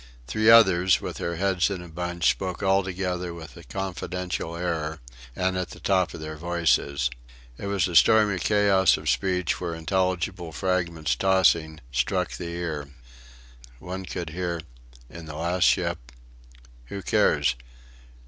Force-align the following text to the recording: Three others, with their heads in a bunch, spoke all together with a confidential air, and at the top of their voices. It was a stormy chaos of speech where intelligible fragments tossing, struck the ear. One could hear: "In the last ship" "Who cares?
Three 0.25 0.49
others, 0.49 0.99
with 0.99 1.17
their 1.17 1.35
heads 1.35 1.69
in 1.69 1.83
a 1.83 1.87
bunch, 1.87 2.31
spoke 2.31 2.63
all 2.63 2.83
together 2.83 3.35
with 3.35 3.55
a 3.55 3.63
confidential 3.63 4.55
air, 4.57 4.99
and 5.35 5.55
at 5.55 5.69
the 5.69 5.79
top 5.79 6.15
of 6.15 6.19
their 6.21 6.37
voices. 6.37 7.11
It 7.59 7.67
was 7.67 7.87
a 7.87 7.95
stormy 7.95 8.39
chaos 8.39 8.97
of 8.97 9.07
speech 9.11 9.61
where 9.61 9.75
intelligible 9.75 10.53
fragments 10.53 11.15
tossing, 11.15 11.81
struck 11.91 12.31
the 12.31 12.47
ear. 12.49 12.87
One 13.77 14.05
could 14.07 14.31
hear: 14.31 14.61
"In 15.07 15.27
the 15.27 15.35
last 15.35 15.65
ship" 15.65 16.11
"Who 16.85 17.03
cares? 17.03 17.55